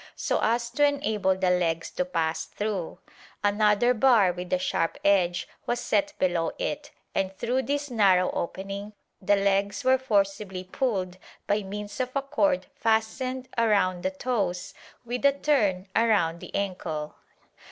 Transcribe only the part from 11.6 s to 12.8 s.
means of a cord